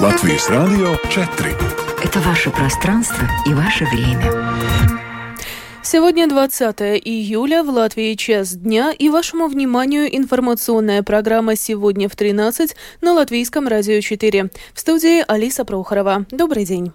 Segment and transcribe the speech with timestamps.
[0.00, 1.56] Латвийс Радио 4.
[2.02, 4.32] Это ваше пространство и ваше время.
[5.82, 12.74] Сегодня 20 июля, в Латвии час дня, и вашему вниманию информационная программа «Сегодня в 13»
[13.02, 14.50] на Латвийском радио 4.
[14.72, 16.24] В студии Алиса Прохорова.
[16.30, 16.92] Добрый день.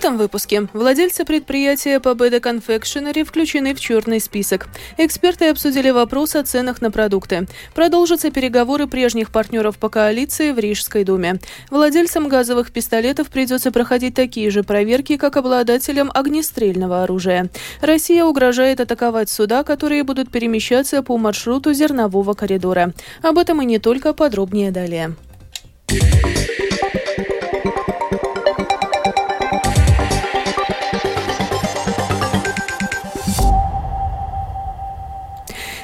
[0.00, 4.68] Этом выпуске владельцы предприятия Победа Confectionery включены в черный список.
[4.96, 7.46] Эксперты обсудили вопрос о ценах на продукты.
[7.74, 11.38] Продолжатся переговоры прежних партнеров по коалиции в Рижской думе.
[11.68, 17.50] Владельцам газовых пистолетов придется проходить такие же проверки, как обладателям огнестрельного оружия.
[17.82, 22.94] Россия угрожает атаковать суда, которые будут перемещаться по маршруту зернового коридора.
[23.20, 25.14] Об этом и не только подробнее далее.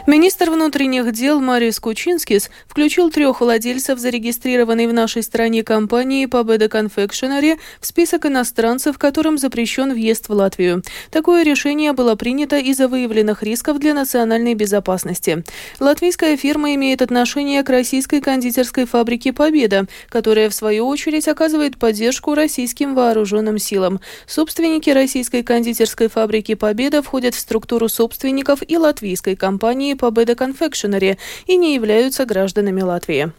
[0.09, 7.59] Министр внутренних дел Марис Кучинскис включил трех владельцев зарегистрированной в нашей стране компании Победа Confectionery
[7.81, 10.85] в список иностранцев, которым запрещен въезд в Латвию.
[11.11, 15.43] Такое решение было принято из-за выявленных рисков для национальной безопасности.
[15.81, 22.37] Латвийская фирма имеет отношение к российской кондитерской фабрике «Победа», которая, в свою очередь, оказывает поддержку
[22.37, 23.99] российским вооруженным силам.
[24.29, 31.57] Собственники российской кондитерской фабрики «Победа» входят в структуру собственников и латвийской компании Победа Confectionery и
[31.57, 33.33] не являются гражданами Латвии.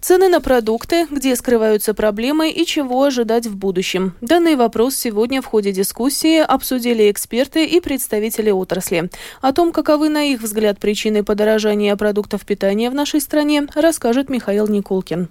[0.00, 4.14] Цены на продукты, где скрываются проблемы и чего ожидать в будущем.
[4.20, 9.10] Данный вопрос сегодня в ходе дискуссии обсудили эксперты и представители отрасли.
[9.40, 14.68] О том, каковы на их взгляд причины подорожания продуктов питания в нашей стране, расскажет Михаил
[14.68, 15.28] Никулкин.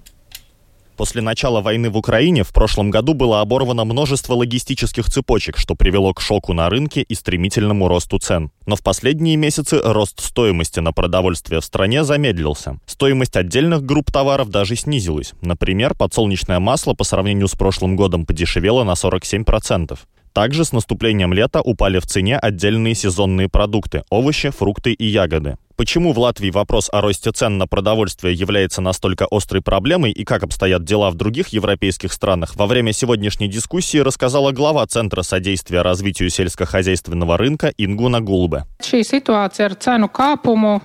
[0.95, 6.13] После начала войны в Украине в прошлом году было оборвано множество логистических цепочек, что привело
[6.13, 8.51] к шоку на рынке и стремительному росту цен.
[8.65, 12.79] Но в последние месяцы рост стоимости на продовольствие в стране замедлился.
[12.85, 15.33] Стоимость отдельных групп товаров даже снизилась.
[15.41, 19.97] Например, подсолнечное масло по сравнению с прошлым годом подешевело на 47%.
[20.35, 25.57] Также с наступлением лета упали в цене отдельные сезонные продукты– овощи, фрукты и ягоды.
[25.77, 30.43] Почему в Латвии вопрос о росте цен на продовольствие является настолько острой проблемой и как
[30.43, 36.29] обстоят дела в других европейских странах, во время сегодняшней дискуссии рассказала глава Центра содействия развитию
[36.29, 38.63] сельскохозяйственного рынка Ингуна Гулбе.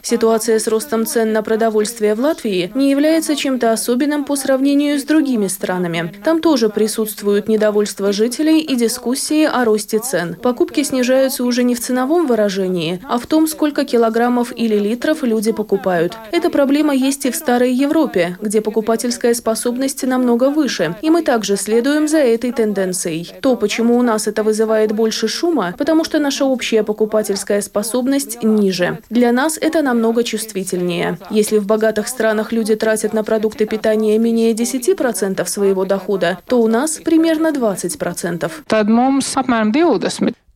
[0.03, 5.05] Ситуация с ростом цен на продовольствие в Латвии не является чем-то особенным по сравнению с
[5.05, 6.13] другими странами.
[6.25, 10.35] Там тоже присутствует недовольство жителей и дискуссии о росте цен.
[10.35, 15.53] Покупки снижаются уже не в ценовом выражении, а в том, сколько килограммов или литров люди
[15.53, 16.17] покупают.
[16.33, 21.57] Эта проблема есть и в Старой Европе, где покупательская способность намного выше, и мы также
[21.57, 23.33] следуем за этой тенденцией.
[23.41, 28.99] То, почему у нас это вызывает больше шума, потому что наша общая покупательская способность ниже.
[29.11, 31.19] Для нас это намного чувствительнее.
[31.31, 36.67] Если в богатых странах люди тратят на продукты питания менее 10% своего дохода, то у
[36.67, 38.51] нас примерно 20%.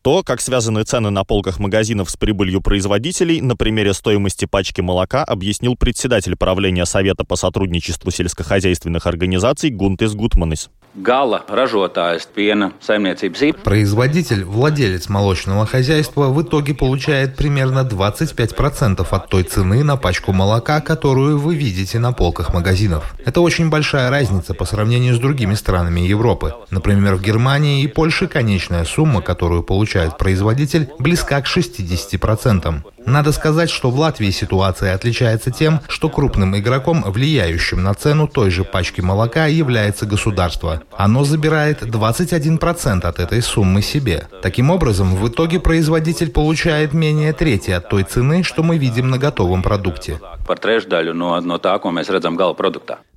[0.05, 5.23] То, как связаны цены на полках магазинов с прибылью производителей, на примере стоимости пачки молока
[5.23, 10.69] объяснил председатель правления Совета по сотрудничеству сельскохозяйственных организаций Гунтес Гутманис.
[10.95, 11.43] Гала
[12.79, 20.31] saimniecības Производитель, владелец молочного хозяйства в итоге получает примерно 25% от той цены на пачку
[20.31, 23.13] молока, которую вы видите на полках магазинов.
[23.25, 26.53] Это очень большая разница по сравнению с другими странами Европы.
[26.71, 32.94] Например, в Германии и Польше конечная сумма, которую получает производитель, близка к 60%.
[33.05, 38.49] Надо сказать, что в Латвии ситуация отличается тем, что крупным игроком, влияющим на цену той
[38.49, 40.81] же пачки молока, является государство.
[40.97, 44.27] Оно забирает 21% от этой суммы себе.
[44.41, 49.17] Таким образом, в итоге производитель получает менее трети от той цены, что мы видим на
[49.17, 50.19] готовом продукте.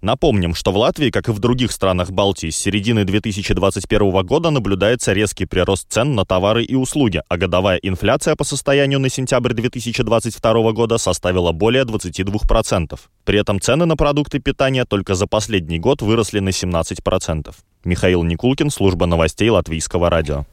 [0.01, 5.13] Напомним, что в Латвии, как и в других странах Балтии, с середины 2021 года наблюдается
[5.13, 10.73] резкий прирост цен на товары и услуги, а годовая инфляция по состоянию на сентябрь 2022
[10.73, 12.99] года составила более 22%.
[13.25, 17.55] При этом цены на продукты питания только за последний год выросли на 17%.
[17.85, 20.45] Михаил Никулкин, служба новостей Латвийского радио.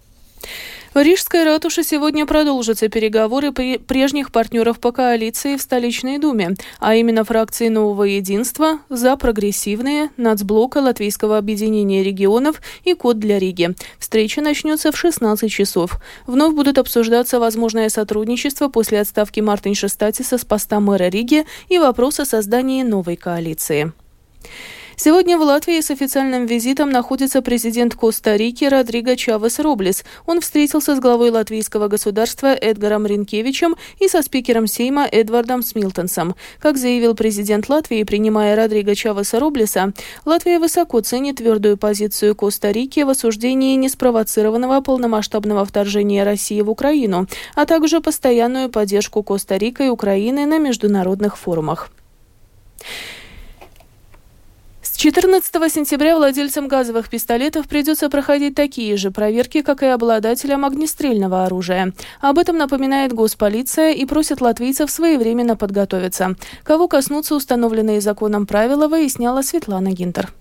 [0.95, 7.68] В ратуше сегодня продолжатся переговоры прежних партнеров по коалиции в столичной думе, а именно фракции
[7.68, 13.75] «Нового единства», «За прогрессивные», «Нацблока», «Латвийского объединения регионов» и «Код для Риги».
[14.00, 16.00] Встреча начнется в 16 часов.
[16.27, 22.21] Вновь будут обсуждаться возможное сотрудничество после отставки Мартинша Статиса с поста мэра Риги и вопрос
[22.21, 23.92] о создании новой коалиции.
[24.97, 30.06] Сегодня в Латвии с официальным визитом находится президент Коста-Рики Родриго Чавес Роблес.
[30.25, 36.36] Он встретился с главой латвийского государства Эдгаром Ринкевичем и со спикером Сейма Эдвардом Смилтонсом.
[36.59, 39.92] Как заявил президент Латвии, принимая Родриго Чавеса Роблеса,
[40.24, 47.65] Латвия высоко ценит твердую позицию Коста-Рики в осуждении неспровоцированного полномасштабного вторжения России в Украину, а
[47.65, 51.92] также постоянную поддержку Коста-Рика и Украины на международных форумах.
[55.06, 61.46] С 14 сентября владельцам газовых пистолетов придется проходить такие же проверки, как и обладателям огнестрельного
[61.46, 61.94] оружия.
[62.22, 66.34] Об этом напоминает госполиция и просит латвийцев своевременно подготовиться.
[66.63, 70.34] Кого коснутся установленные законом правила, выясняла Светлана Гинтер.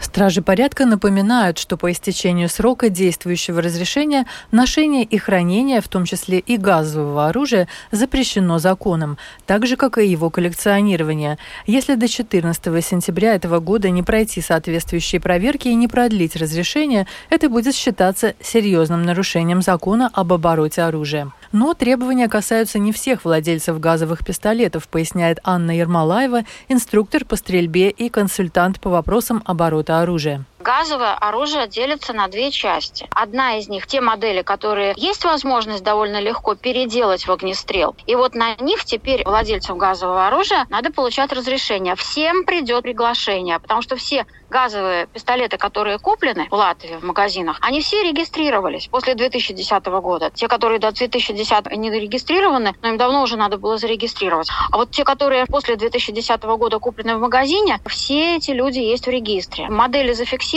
[0.00, 6.38] Стражи порядка напоминают, что по истечению срока действующего разрешения ношение и хранение, в том числе
[6.38, 11.38] и газового оружия, запрещено законом, так же, как и его коллекционирование.
[11.66, 17.50] Если до 14 сентября этого года не пройти соответствующие проверки и не продлить разрешение, это
[17.50, 21.30] будет считаться серьезным нарушением закона об обороте оружия.
[21.52, 28.08] Но требования касаются не всех владельцев газовых пистолетов, поясняет Анна Ермолаева, инструктор по стрельбе и
[28.08, 30.44] консультант по вопросам оборота оружия.
[30.60, 33.08] Газовое оружие делится на две части.
[33.14, 37.96] Одна из них те модели, которые есть возможность довольно легко переделать в огнестрел.
[38.06, 41.96] И вот на них теперь владельцам газового оружия надо получать разрешение.
[41.96, 47.80] Всем придет приглашение, потому что все газовые пистолеты, которые куплены в Латвии в магазинах, они
[47.80, 50.30] все регистрировались после 2010 года.
[50.34, 54.48] Те, которые до 2010 не зарегистрированы, но им давно уже надо было зарегистрировать.
[54.70, 59.10] А вот те, которые после 2010 года куплены в магазине, все эти люди есть в
[59.10, 59.70] регистре.
[59.70, 60.49] Модели зафиксированы.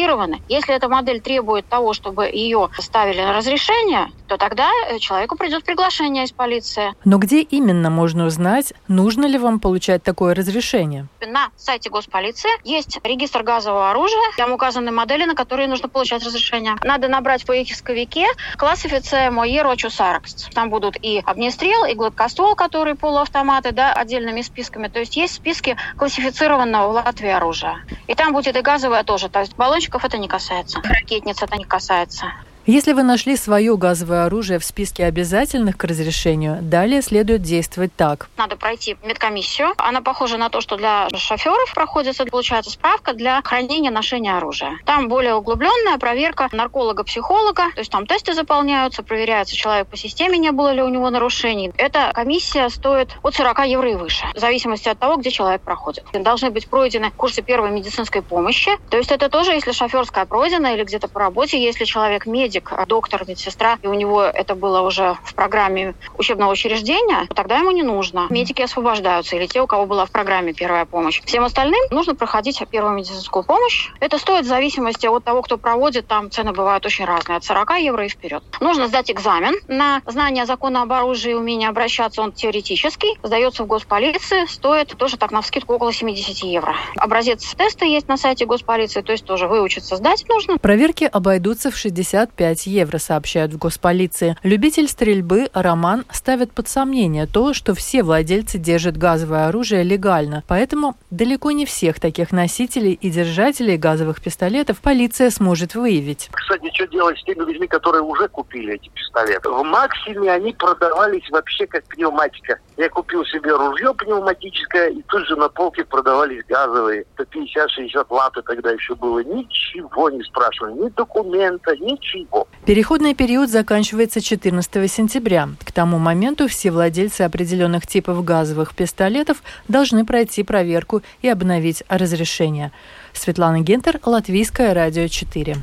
[0.50, 5.64] Если эта модель требует того, чтобы ее ставили на разрешение, то тогда э, человеку придет
[5.64, 6.94] приглашение из полиции.
[7.06, 11.08] Но где именно можно узнать, нужно ли вам получать такое разрешение?
[11.22, 14.24] На сайте госполиции есть регистр газового оружия.
[14.38, 16.76] Там указаны модели, на которые нужно получать разрешение.
[16.84, 18.26] Надо набрать в поисковике
[18.58, 20.50] классифиция Моеро Чусаракс.
[20.54, 24.88] Там будут и огнестрел, и гладкоствол, которые полуавтоматы, да, отдельными списками.
[24.88, 27.86] То есть есть списки классифицированного в Латвии оружия.
[28.08, 29.30] И там будет и газовое тоже.
[29.30, 30.80] То есть баллончиков это не касается.
[30.84, 32.28] Ракетниц это не касается.
[32.66, 38.30] Если вы нашли свое газовое оружие в списке обязательных к разрешению, далее следует действовать так.
[38.38, 39.74] Надо пройти медкомиссию.
[39.78, 44.78] Она похожа на то, что для шоферов проходится, получается справка для хранения ношения оружия.
[44.86, 50.54] Там более углубленная проверка нарколога-психолога, то есть там тесты заполняются, проверяется человек по системе, не
[50.54, 51.74] было ли у него нарушений.
[51.76, 56.06] Эта комиссия стоит от 40 евро и выше, в зависимости от того, где человек проходит.
[56.14, 58.72] Должны быть пройдены курсы первой медицинской помощи.
[58.90, 62.72] То есть это тоже, если шоферская пройдена или где-то по работе, если человек медик, медик,
[62.72, 67.72] а доктор, медсестра, и у него это было уже в программе учебного учреждения, тогда ему
[67.72, 68.28] не нужно.
[68.30, 71.22] Медики освобождаются, или те, у кого была в программе первая помощь.
[71.26, 73.90] Всем остальным нужно проходить первую медицинскую помощь.
[74.00, 77.80] Это стоит в зависимости от того, кто проводит, там цены бывают очень разные, от 40
[77.80, 78.44] евро и вперед.
[78.62, 83.68] Нужно сдать экзамен на знание закона об оружии и умение обращаться, он теоретический, сдается в
[83.68, 86.76] госполиции, стоит тоже так на вскидку около 70 евро.
[86.98, 90.58] Образец теста есть на сайте госполиции, то есть тоже выучиться сдать нужно.
[90.58, 94.36] Проверки обойдутся в 65 5 евро, сообщают в госполиции.
[94.44, 100.44] Любитель стрельбы Роман ставит под сомнение то, что все владельцы держат газовое оружие легально.
[100.50, 106.28] Поэтому далеко не всех таких носителей и держателей газовых пистолетов полиция сможет выявить.
[106.34, 109.50] Кстати, что делать с теми людьми, которые уже купили эти пистолеты?
[109.50, 112.60] В Максиме они продавались вообще как пневматика.
[112.78, 117.06] Я купил себе ружье пневматическое, и тут же на полке продавались газовые.
[117.16, 119.24] По 50-60 латы тогда еще было.
[119.24, 122.48] Ничего не спрашивали, ни документа, ничего.
[122.66, 125.50] Переходный период заканчивается 14 сентября.
[125.64, 132.72] К тому моменту все владельцы определенных типов газовых пистолетов должны пройти проверку и обновить разрешение.
[133.14, 135.58] Светлана Гентер, Латвийское радио 4.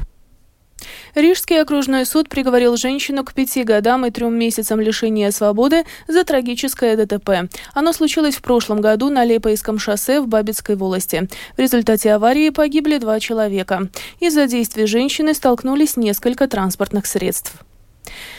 [1.14, 6.96] Рижский окружной суд приговорил женщину к пяти годам и трем месяцам лишения свободы за трагическое
[6.96, 7.50] ДТП.
[7.74, 11.28] Оно случилось в прошлом году на Лепойском шоссе в Бабицкой волости.
[11.56, 13.88] В результате аварии погибли два человека.
[14.20, 17.54] Из-за действий женщины столкнулись несколько транспортных средств.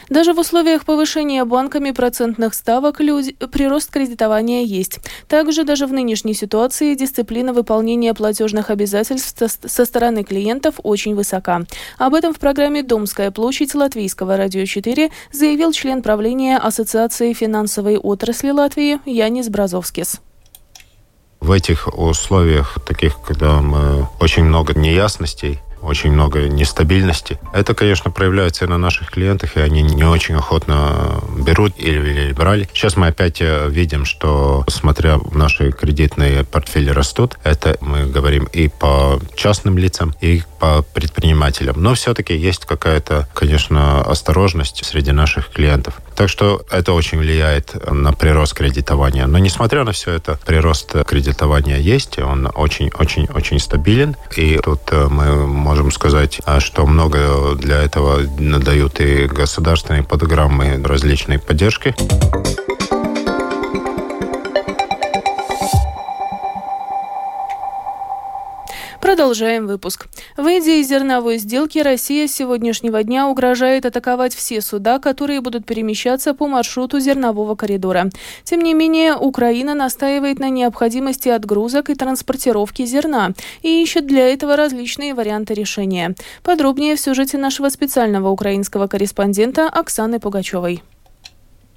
[0.10, 5.00] Даже в условиях повышения банками процентных ставок люди, прирост кредитования есть.
[5.28, 11.62] Также даже в нынешней ситуации дисциплина выполнения платежных обязательств со стороны клиентов очень высока.
[11.98, 18.50] Об этом в программе «Домская площадь» Латвийского радио 4 заявил член правления Ассоциации финансовой отрасли
[18.50, 20.22] Латвии Янис Бразовскис.
[21.40, 27.40] В этих условиях, таких, когда мы очень много неясностей, очень много нестабильности.
[27.54, 32.34] Это, конечно, проявляется и на наших клиентах, и они не очень охотно берут или, или
[32.34, 32.68] брали.
[32.74, 38.68] Сейчас мы опять э, видим, что, смотря наши кредитные портфели растут, это мы говорим и
[38.68, 41.82] по частным лицам, и по предпринимателям.
[41.82, 45.96] Но все-таки есть какая-то, конечно, осторожность среди наших клиентов.
[46.16, 49.26] Так что это очень влияет на прирост кредитования.
[49.26, 54.16] Но несмотря на все это, прирост кредитования есть, он очень-очень-очень стабилен.
[54.36, 60.78] И тут э, мы можем сказать, а, что много для этого дают и государственные программы
[60.84, 61.96] различной поддержки.
[69.12, 70.08] Продолжаем выпуск.
[70.38, 76.34] Выйдя из зерновой сделки, Россия с сегодняшнего дня угрожает атаковать все суда, которые будут перемещаться
[76.34, 78.10] по маршруту зернового коридора.
[78.46, 84.56] Тем не менее, Украина настаивает на необходимости отгрузок и транспортировки зерна и ищет для этого
[84.56, 86.16] различные варианты решения.
[86.42, 90.84] Подробнее в сюжете нашего специального украинского корреспондента Оксаны Пугачевой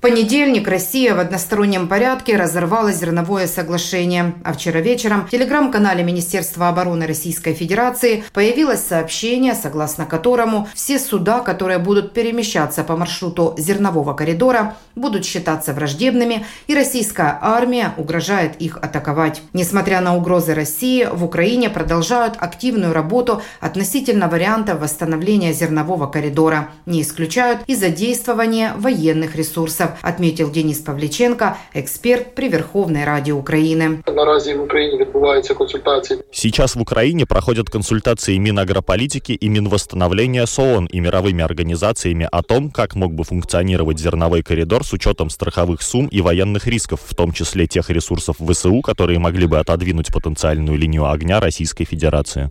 [0.04, 4.34] понедельник Россия в одностороннем порядке разорвала зерновое соглашение.
[4.44, 11.40] А вчера вечером в телеграм-канале Министерства обороны Российской Федерации появилось сообщение, согласно которому все суда,
[11.40, 18.76] которые будут перемещаться по маршруту зернового коридора, будут считаться враждебными, и российская армия угрожает их
[18.76, 19.40] атаковать.
[19.54, 26.68] Несмотря на угрозы России, в Украине продолжают активную работу относительно варианта восстановления зернового коридора.
[26.84, 33.89] Не исключают и задействование военных ресурсов отметил Денис Павліченко, експерт при Верховной Раді України.
[34.15, 36.19] Наразі в Україні відбуваються консультації.
[36.31, 42.71] Сейчас в Украине проходят консультации Минагрополитики и Минвосстановления с ООН и мировыми организациями о том,
[42.71, 47.31] как мог бы функционировать зерновой коридор с учетом страховых сумм и военных рисков, в том
[47.31, 52.49] числе тех ресурсов ВСУ, которые могли бы отодвинуть потенциальную линию огня Российской Федерации.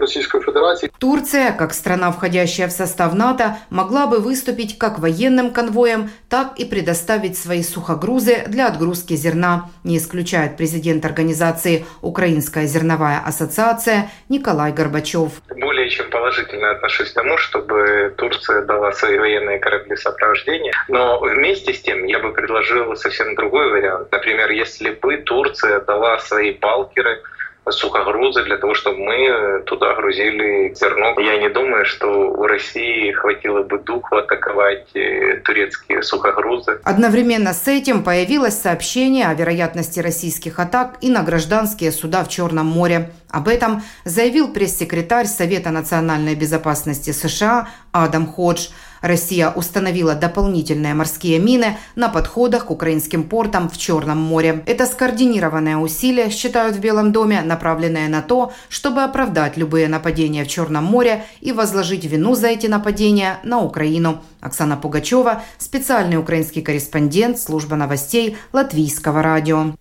[0.00, 0.90] Российской Федерации.
[0.98, 6.64] Турция, как страна, входящая в состав НАТО, могла бы выступить как военным конвоем, так и
[6.64, 15.32] предоставить свои сухогрузы для отгрузки зерна, не исключает президент организации «Украинская зерновая ассоциация» Николай Горбачев.
[15.48, 21.74] Более чем положительно отношусь к тому, чтобы Турция дала свои военные корабли сопровождения, но вместе
[21.74, 24.08] с тем я бы предложил совсем другой вариант.
[24.10, 27.22] Например, если бы Турция дала свои балкеры
[27.70, 31.18] сухогрузы для того, чтобы мы туда грузили зерно.
[31.20, 36.80] Я не думаю, что у России хватило бы духу атаковать э, турецкие сухогрузы.
[36.84, 42.66] Одновременно с этим появилось сообщение о вероятности российских атак и на гражданские суда в Черном
[42.66, 43.10] море.
[43.30, 48.68] Об этом заявил пресс-секретарь Совета национальной безопасности США Адам Ходж–
[49.02, 54.62] Россия установила дополнительные морские мины на подходах к украинским портам в Черном море.
[54.66, 60.48] Это скоординированное усилие, считают в Белом доме, направленное на то, чтобы оправдать любые нападения в
[60.48, 64.22] Черном море и возложить вину за эти нападения на Украину.
[64.40, 69.74] Оксана Пугачева, специальный украинский корреспондент служба новостей Латвийского радио.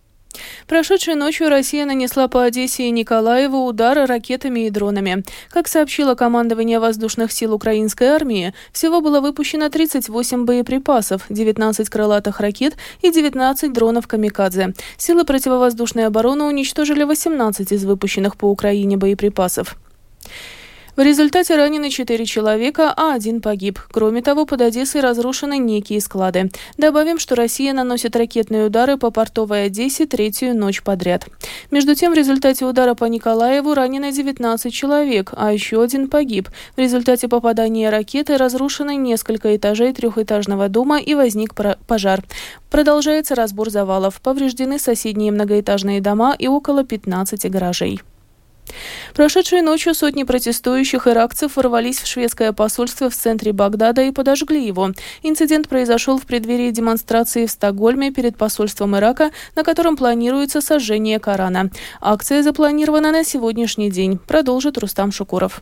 [0.68, 5.24] Прошедшей ночью Россия нанесла по Одессе и Николаеву удары ракетами и дронами.
[5.50, 12.78] Как сообщило командование воздушных сил украинской армии, всего было выпущено 38 боеприпасов, 19 крылатых ракет
[13.02, 14.74] и 19 дронов «Камикадзе».
[14.98, 19.78] Силы противовоздушной обороны уничтожили 18 из выпущенных по Украине боеприпасов.
[20.98, 23.80] В результате ранены четыре человека, а один погиб.
[23.92, 26.52] Кроме того, под Одессой разрушены некие склады.
[26.78, 31.28] Добавим, что Россия наносит ракетные удары по портовой Одессе третью ночь подряд.
[31.72, 36.50] Между тем, в результате удара по Николаеву ранены 19 человек, а еще один погиб.
[36.76, 41.56] В результате попадания ракеты разрушены несколько этажей трехэтажного дома и возник
[41.88, 42.22] пожар.
[42.70, 44.20] Продолжается разбор завалов.
[44.22, 48.02] Повреждены соседние многоэтажные дома и около 15 гаражей.
[49.13, 54.92] Прошедшей ночью сотни протестующих иракцев ворвались в шведское посольство в центре Багдада и подожгли его.
[55.24, 61.70] Инцидент произошел в преддверии демонстрации в Стокгольме перед посольством Ирака, на котором планируется сожжение Корана.
[62.01, 65.62] Акция запланирована на сегодняшний день, продолжит Рустам Шукуров.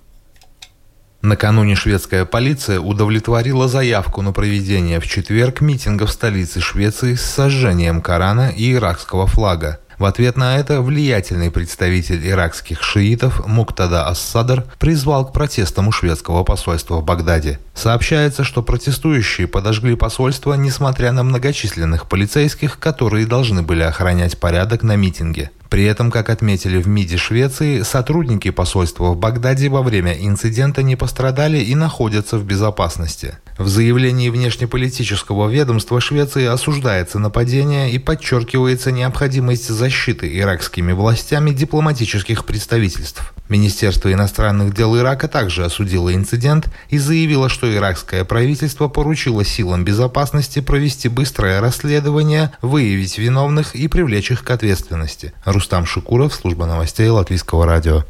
[1.22, 8.02] Накануне шведская полиция удовлетворила заявку на проведение в четверг митинга в столице Швеции с сожжением
[8.02, 9.82] Корана и иракского флага.
[10.00, 16.46] В ответ на это влиятельный представитель иракских шиитов Муктада Ас-Садр призвал к протестам у шведского
[16.46, 17.60] посольства в Багдаде.
[17.74, 24.96] Сообщается, что протестующие подожгли посольство, несмотря на многочисленных полицейских, которые должны были охранять порядок на
[24.96, 25.52] митинге.
[25.70, 30.96] При этом, как отметили в МИДе Швеции, сотрудники посольства в Багдаде во время инцидента не
[30.96, 33.38] пострадали и находятся в безопасности.
[33.60, 43.34] В заявлении внешнеполитического ведомства Швеции осуждается нападение и подчеркивается необходимость защиты иракскими властями дипломатических представительств.
[43.50, 50.62] Министерство иностранных дел Ирака также осудило инцидент и заявило, что иракское правительство поручило силам безопасности
[50.62, 55.34] провести быстрое расследование, выявить виновных и привлечь их к ответственности.
[55.44, 58.06] Рустам Шукуров, служба новостей Латвийского радио.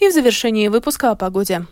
[0.00, 1.66] И в завершении выпуска о погоде.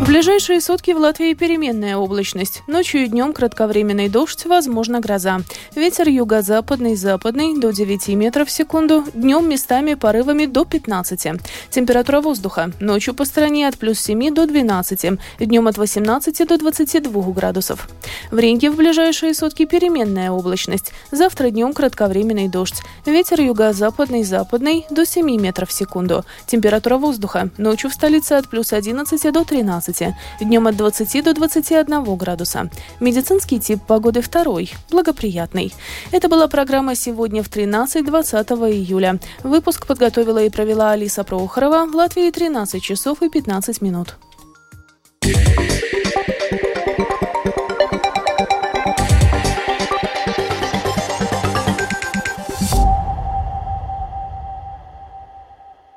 [0.00, 2.62] В ближайшие сутки в Латвии переменная облачность.
[2.66, 5.42] Ночью и днем кратковременный дождь, возможно гроза.
[5.76, 9.04] Ветер юго-западный, западный до 9 метров в секунду.
[9.12, 11.42] Днем местами порывами до 15.
[11.68, 12.72] Температура воздуха.
[12.80, 15.18] Ночью по стране от плюс 7 до 12.
[15.38, 17.86] Днем от 18 до 22 градусов.
[18.30, 20.92] В Ринге в ближайшие сутки переменная облачность.
[21.10, 22.82] Завтра днем кратковременный дождь.
[23.04, 26.24] Ветер юго-западный, западный до 7 метров в секунду.
[26.46, 27.50] Температура воздуха.
[27.58, 32.70] Ночью в столице от плюс 11 до 13 15, днем от 20 до 21 градуса.
[33.00, 35.72] Медицинский тип погоды второй, благоприятный.
[36.12, 39.18] Это была программа «Сегодня в 13-20 июля».
[39.42, 41.86] Выпуск подготовила и провела Алиса Прохорова.
[41.86, 44.16] В Латвии 13 часов и 15 минут.